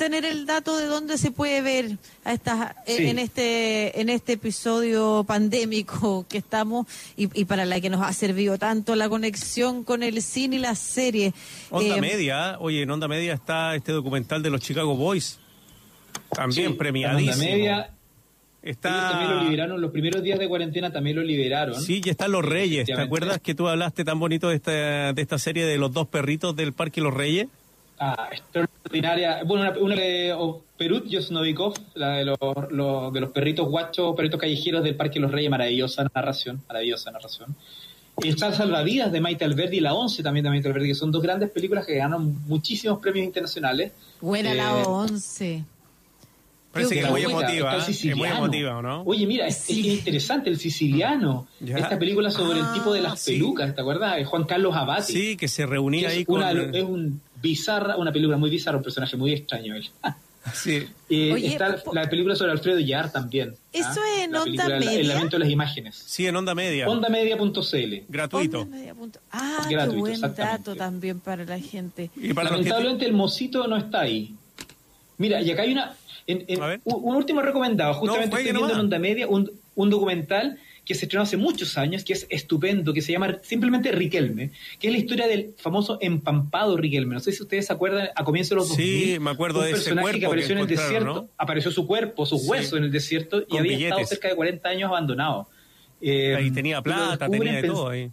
[0.01, 5.25] tener el dato de dónde se puede ver a estas en este en este episodio
[5.29, 6.87] pandémico que estamos
[7.19, 10.75] y, para la que nos ha servido tanto la conexión con el cine y la
[10.75, 11.35] serie.
[11.69, 15.39] Onda eh, Media, oye, en Onda Media está este documental de los Chicago Boys,
[16.31, 17.35] también premiadísimo.
[17.35, 17.91] Onda Media.
[18.63, 19.11] Está...
[19.11, 21.79] también lo liberaron, los primeros días de cuarentena también lo liberaron.
[21.79, 22.87] Sí, y están Los Reyes.
[22.87, 26.09] ¿Te acuerdas que tú hablaste tan bonito de esta, de esta serie de los dos
[26.09, 27.49] perritos del Parque Los Reyes?
[28.03, 29.43] Ah, extraordinaria.
[29.45, 30.35] Bueno, una, de
[30.79, 32.39] Perut Yosnovikov, la de los,
[33.13, 37.55] de los perritos guachos, perritos callejeros del Parque de los Reyes, maravillosa narración, maravillosa narración.
[38.23, 41.13] Y está Salvavidas de Maite Alberdi y La Once también de Maite Alberdi, que son
[41.13, 43.93] dos grandes películas que ganan muchísimos premios internacionales.
[44.23, 45.65] Buena La eh, Once.
[46.73, 47.81] Parece que es muy emotiva, ¿eh?
[47.87, 49.03] es muy emotiva, ¿no?
[49.03, 53.75] Oye, mira, es, interesante, El Siciliano, esta película sobre el tipo de las ah, pelucas,
[53.75, 54.27] ¿te acuerdas?
[54.27, 55.13] Juan Carlos Abati.
[55.13, 56.43] Sí, que se reunía ahí con...
[56.75, 59.89] Es un bizarra, una película muy bizarra, un personaje muy extraño él.
[60.55, 60.89] Sí.
[61.09, 63.55] está la película sobre Alfredo Yar también.
[63.57, 63.69] ¿ah?
[63.73, 65.01] ¿Eso es en Onda Media?
[65.01, 66.03] El, lamento de las imágenes.
[66.07, 66.89] Sí, en Onda Media.
[66.89, 67.95] Ondamedia.cl.
[68.09, 68.67] Gratuito.
[69.31, 72.11] Ah, Gratuito, qué buen dato también para la gente.
[72.17, 74.35] Y Lamentablemente el mosito no está ahí.
[75.19, 75.95] Mira, y acá hay una...
[76.85, 77.95] un, último recomendado.
[77.95, 82.05] Justamente estoy viendo en Onda Media un, un documental que se estrenó hace muchos años,
[82.05, 86.77] que es estupendo, que se llama simplemente Riquelme, que es la historia del famoso empampado
[86.77, 87.15] Riquelme.
[87.15, 89.73] No sé si ustedes se acuerdan, a comienzo de los 2000, sí, me acuerdo de
[89.73, 93.45] ese personaje que apareció en el desierto, apareció su cuerpo, sus huesos en el desierto
[93.49, 95.49] y había estado cerca de 40 años abandonado.
[96.01, 98.11] Eh, ahí tenía plata, tenía todo ahí.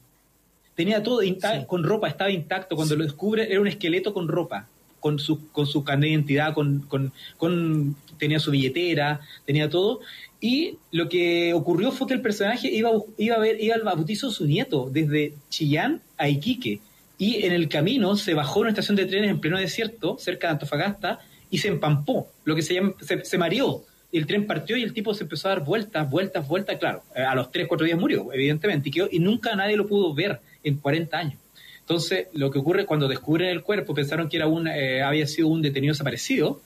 [0.75, 1.21] Tenía todo,
[1.65, 2.75] con ropa, estaba intacto.
[2.75, 4.67] Cuando lo descubre, era un esqueleto con ropa
[4.99, 10.01] con su, con su carnet de identidad, con, con, con, tenía su billetera, tenía todo,
[10.39, 14.27] y lo que ocurrió fue que el personaje iba, iba, a ver, iba al bautizo
[14.27, 16.79] de su nieto, desde Chillán a Iquique.
[17.17, 20.47] Y en el camino se bajó en una estación de trenes en pleno desierto, cerca
[20.47, 21.19] de Antofagasta,
[21.49, 23.83] y se empampó, lo que se llama, se, mareó.
[24.11, 26.77] El tren partió y el tipo se empezó a dar vueltas, vueltas, vueltas.
[26.77, 30.13] Claro, a los 3, 4 días murió, evidentemente, y, quedó, y nunca nadie lo pudo
[30.13, 31.39] ver en 40 años.
[31.79, 35.47] Entonces, lo que ocurre cuando descubren el cuerpo, pensaron que era un, eh, había sido
[35.47, 36.61] un detenido desaparecido,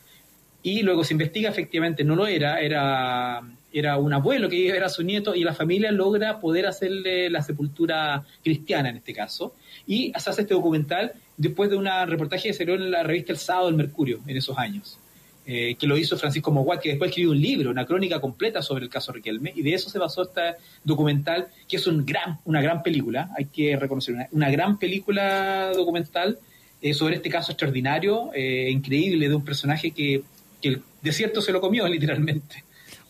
[0.63, 3.41] y luego se investiga, efectivamente no lo era, era
[3.73, 8.23] era un abuelo que era su nieto y la familia logra poder hacerle la sepultura
[8.43, 9.55] cristiana en este caso.
[9.87, 13.39] Y se hace este documental después de un reportaje que salió en la revista El
[13.39, 14.99] Sábado del Mercurio en esos años,
[15.45, 18.83] eh, que lo hizo Francisco Moguat, que después escribió un libro, una crónica completa sobre
[18.83, 22.61] el caso Riquelme, y de eso se basó este documental, que es un gran, una
[22.61, 26.37] gran película, hay que reconocer, una, gran película documental
[26.81, 30.21] eh, sobre este caso extraordinario, eh, increíble, de un personaje que,
[30.61, 32.63] que desierto se lo comió literalmente.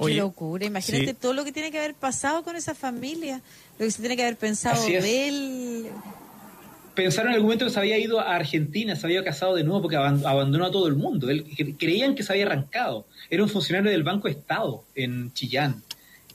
[0.07, 3.41] Qué locura, imagínate todo lo que tiene que haber pasado con esa familia,
[3.77, 5.87] lo que se tiene que haber pensado de él.
[6.95, 9.81] Pensaron en algún momento que se había ido a Argentina, se había casado de nuevo
[9.81, 11.29] porque abandonó a todo el mundo.
[11.29, 11.45] Él,
[11.79, 13.05] creían que se había arrancado.
[13.29, 15.81] Era un funcionario del Banco Estado en Chillán.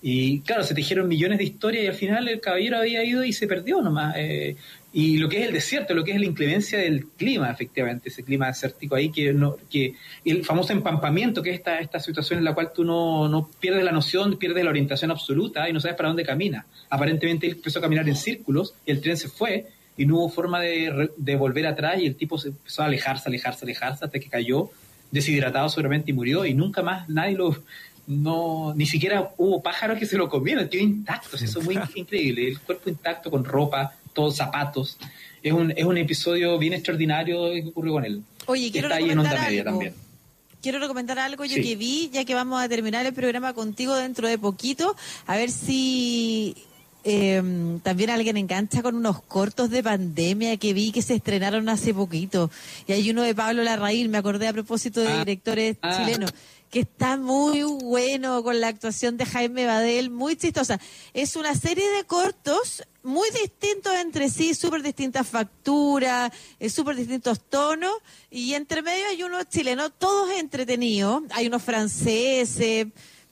[0.01, 3.33] Y claro, se tejieron millones de historias y al final el caballero había ido y
[3.33, 4.15] se perdió nomás.
[4.17, 4.57] Eh,
[4.99, 8.25] y lo que es el desierto, lo que es la inclemencia del clima, efectivamente, ese
[8.25, 12.47] clima desértico ahí, que, no, que el famoso empampamiento, que es esta, esta situación en
[12.47, 15.99] la cual tú no, no pierdes la noción, pierdes la orientación absoluta y no sabes
[15.99, 16.65] para dónde camina.
[16.89, 19.67] Aparentemente él empezó a caminar en círculos y el tren se fue
[19.99, 23.29] y no hubo forma de, de volver atrás y el tipo se empezó a alejarse,
[23.29, 24.71] alejarse, alejarse hasta que cayó
[25.11, 27.55] deshidratado seguramente y murió y nunca más nadie lo,
[28.07, 32.49] no, ni siquiera hubo pájaros que se lo comieron, quedó intacto, eso es muy increíble,
[32.49, 34.99] el cuerpo intacto con ropa, todos zapatos,
[35.43, 38.23] es un, es un episodio bien extraordinario que ocurrió con él.
[38.47, 39.65] Oye, quiero Está recomendar algo.
[39.65, 39.95] también.
[40.63, 44.27] Quiero recomendar algo yo que vi, ya que vamos a terminar el programa contigo dentro
[44.27, 46.57] de poquito, a ver si
[47.05, 47.41] eh,
[47.85, 52.51] también alguien engancha con unos cortos de pandemia que vi que se estrenaron hace poquito.
[52.89, 55.97] Y hay uno de Pablo Larraín, me acordé a propósito de ah, directores ah.
[55.97, 56.33] chilenos
[56.71, 60.81] que está muy bueno con la actuación de Jaime Badel, muy chistosa.
[61.15, 67.41] Es una serie de cortos muy distintos entre sí, súper distintas facturas, eh, súper distintos
[67.49, 67.95] tonos,
[68.31, 72.89] y entre medio hay unos chilenos, todos entretenidos, hay unos franceses,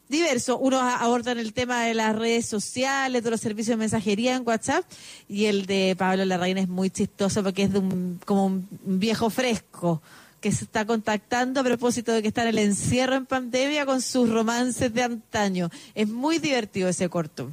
[0.08, 0.58] diversos.
[0.60, 4.84] Unos abordan el tema de las redes sociales, de los servicios de mensajería en WhatsApp,
[5.28, 9.28] y el de Pablo Larraín es muy chistoso porque es de un, como un viejo
[9.28, 10.02] fresco
[10.40, 14.02] que se está contactando a propósito de que está en el encierro en pandemia con
[14.02, 15.70] sus romances de antaño.
[15.94, 17.50] Es muy divertido ese corto.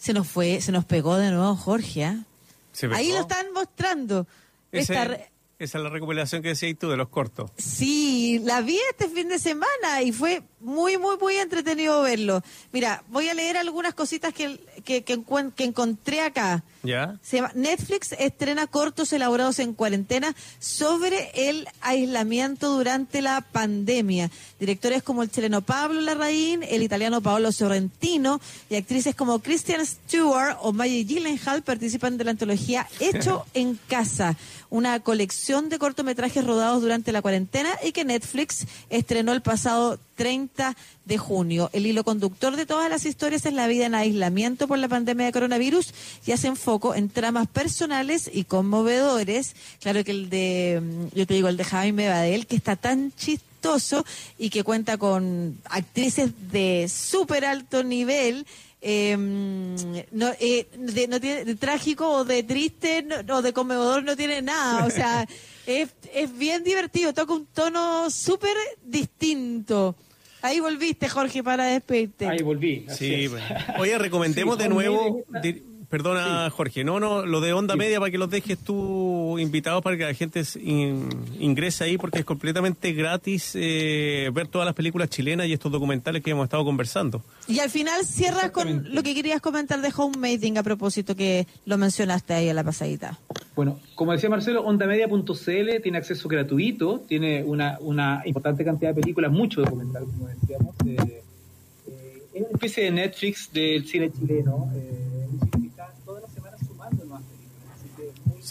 [0.00, 2.04] Se nos fue, se nos pegó de nuevo Jorge.
[2.04, 2.24] ¿ah?
[2.92, 4.26] Ahí lo están mostrando.
[4.72, 5.18] Esa
[5.58, 7.50] es la recopilación que decías tú de los cortos.
[7.58, 12.42] Sí, la vi este fin de semana y fue muy, muy, muy entretenido verlo.
[12.72, 14.58] Mira, voy a leer algunas cositas que,
[14.90, 16.62] que, que, encontré acá.
[16.82, 17.18] ¿Ya?
[17.54, 24.30] Netflix estrena cortos elaborados en cuarentena sobre el aislamiento durante la pandemia.
[24.58, 30.56] Directores como el chileno Pablo Larraín, el italiano Paolo Sorrentino y actrices como Christian Stewart
[30.62, 34.36] o Maggie Gyllenhaal participan de la antología Hecho en Casa
[34.70, 40.76] una colección de cortometrajes rodados durante la cuarentena y que Netflix estrenó el pasado 30
[41.06, 41.70] de junio.
[41.72, 45.24] El hilo conductor de todas las historias es la vida en aislamiento por la pandemia
[45.24, 45.94] de coronavirus
[46.26, 49.56] y hacen foco en tramas personales y conmovedores.
[49.80, 53.12] Claro que el de, mm, yo te digo, el de Jaime Badel, que está tan
[53.16, 54.04] chistoso
[54.36, 58.44] y que cuenta con actrices de súper alto nivel
[58.82, 59.76] Em,
[60.10, 64.40] no, eh, de, no tiene de trágico o de triste o de conmovedor no tiene
[64.40, 64.86] nada.
[64.86, 65.28] O sea,
[65.66, 69.96] es, es bien divertido, toca un tono súper distinto.
[70.42, 72.26] Ahí volviste, Jorge, para despedirte.
[72.26, 72.86] Ahí volví.
[72.88, 73.28] Sí,
[73.78, 75.24] Oye, recomendemos de nuevo.
[75.90, 79.96] Perdona, Jorge, no, no, lo de onda media para que los dejes tú invitados para
[79.96, 80.44] que la gente
[81.40, 86.22] ingrese ahí porque es completamente gratis eh, ver todas las películas chilenas y estos documentales
[86.22, 87.24] que hemos estado conversando.
[87.48, 91.76] Y al final cierras con lo que querías comentar de Homemading a propósito que lo
[91.76, 93.18] mencionaste ahí en la pasadita.
[93.56, 99.32] Bueno, como decía Marcelo, ondamedia.cl tiene acceso gratuito, tiene una, una importante cantidad de películas,
[99.32, 100.74] mucho documental, como decíamos.
[100.86, 101.22] Eh,
[101.88, 104.70] eh, es una especie de Netflix del cine chileno.
[104.76, 105.10] Eh,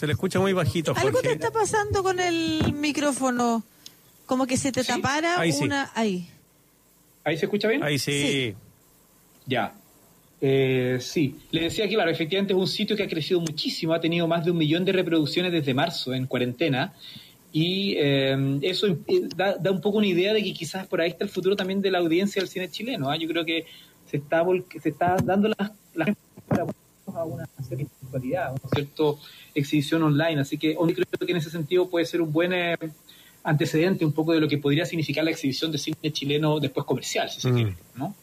[0.00, 0.94] Se le escucha muy bajito.
[0.94, 1.08] Jorge.
[1.08, 3.62] Algo te está pasando con el micrófono.
[4.24, 5.90] Como que se te tapara una.
[5.94, 6.26] Ahí.
[7.22, 7.82] ¿Ahí se escucha bien?
[7.82, 8.54] Ahí sí.
[9.44, 9.74] Ya.
[10.40, 14.00] Eh, sí, le decía que, claro, efectivamente es un sitio que ha crecido muchísimo, ha
[14.00, 16.94] tenido más de un millón de reproducciones desde marzo en cuarentena,
[17.52, 21.24] y eh, eso eh, da, un poco una idea de que quizás por ahí está
[21.24, 23.10] el futuro también de la audiencia del cine chileno.
[23.10, 23.18] ¿ah?
[23.18, 23.66] Yo creo que
[24.06, 24.42] se está,
[24.80, 26.08] se está dando las, las
[27.14, 29.18] a una cierta virtualidad, un cierto
[29.54, 30.40] exhibición online.
[30.40, 32.76] Así que creo que en ese sentido puede ser un buen eh,
[33.42, 37.30] antecedente un poco de lo que podría significar la exhibición de cine chileno después comercial,
[37.30, 37.54] si se mm.
[37.54, 38.14] quiere, ¿no?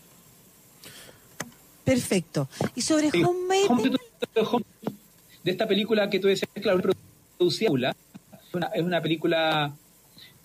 [1.83, 2.49] Perfecto.
[2.75, 3.97] ¿Y sobre Homemade?
[5.43, 6.81] De esta película que tú decías, claro,
[7.37, 7.95] producida,
[8.73, 9.73] es una película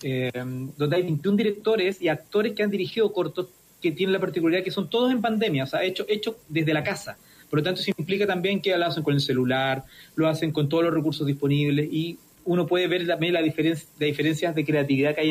[0.01, 0.31] eh,
[0.77, 3.47] donde hay 21 directores y actores que han dirigido cortos
[3.81, 6.83] que tienen la particularidad que son todos en pandemia, o sea, hecho, hecho desde la
[6.83, 7.17] casa.
[7.53, 9.83] Por lo tanto, eso implica también que lo hacen con el celular,
[10.15, 14.07] lo hacen con todos los recursos disponibles y uno puede ver también la diferencia, las
[14.07, 15.29] diferencias de creatividad que hay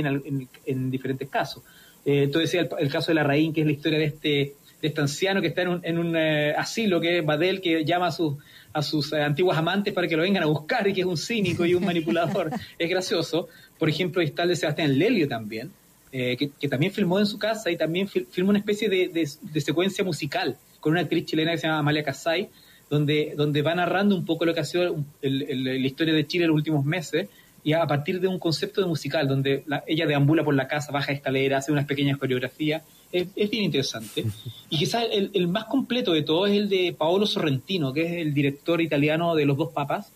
[0.67, 1.65] en, diferentes casos.
[2.07, 4.55] Eh, decía el, caso de la Raín, que es la historia de este, de
[4.87, 8.07] este anciano que está en un, en un eh, asilo, que es Badel, que llama
[8.07, 8.37] a sus,
[8.73, 11.17] a sus eh, antiguos amantes para que lo vengan a buscar y que es un
[11.17, 12.51] cínico y un manipulador.
[12.79, 13.49] es gracioso.
[13.81, 15.73] Por ejemplo, está el de Sebastián Lelio también,
[16.13, 19.27] eh, que, también filmó en su casa y también filmó una especie de,
[19.61, 22.49] secuencia musical con una actriz chilena que se llama Amalia Casay,
[22.91, 26.49] donde, donde va narrando un poco lo que ha sido la historia de Chile en
[26.49, 27.29] los últimos meses
[27.65, 31.13] y a partir de un concepto de musical, donde ella deambula por la casa, baja
[31.13, 32.83] escaleras, hace unas pequeñas coreografías.
[33.13, 34.25] Es, bien interesante.
[34.69, 38.13] Y quizás el, el, más completo de todo es el de Paolo Sorrentino, que es
[38.27, 40.13] el director italiano de Los Dos Papas,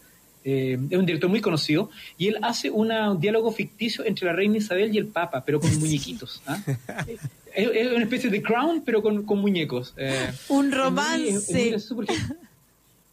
[0.49, 2.91] eh, es un director muy conocido, y él hace un
[3.21, 6.43] diálogo ficticio entre la reina Isabel y el Papa, pero con muñequitos.
[6.47, 6.59] ¿ah?
[7.57, 9.95] es, una especie de crown, pero con, muñecos.
[9.97, 11.75] Eh, un romance.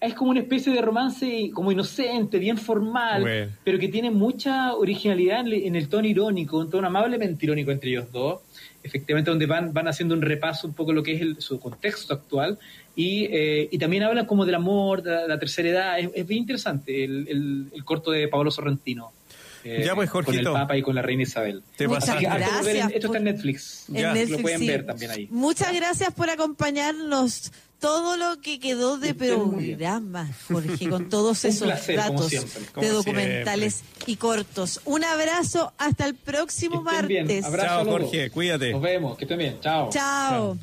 [0.01, 5.47] Es, como una especie de romance como inocente, bien formal, pero que tiene mucha originalidad
[5.47, 8.41] en, el tono irónico, un tono amablemente irónico entre ellos dos
[8.83, 12.59] efectivamente donde van, van haciendo un repaso un poco lo que es su contexto actual
[12.95, 15.99] y, eh, y también hablan como del amor, de la, tercera edad.
[15.99, 19.11] Es, bien interesante el, el, corto de Pablo Sorrentino.
[19.63, 20.51] Eh, ya pues, Jorgito.
[20.51, 21.63] Con el Papa y con la Reina Isabel.
[21.77, 22.91] Te Muchas gracias.
[22.91, 23.85] esto está en Netflix.
[23.87, 24.13] ya.
[24.13, 25.27] lo pueden ver también ahí.
[25.31, 27.51] Muchas gracias por acompañarnos
[27.83, 34.79] todo lo que quedó de programa, Jorge, con todos esos datos de documentales y cortos.
[34.85, 37.45] Un abrazo, hasta el próximo martes.
[37.45, 38.71] Chao, Jorge, cuídate.
[38.71, 39.57] Nos vemos, que estén bien.
[39.59, 39.89] Chao.
[39.91, 40.57] Chao.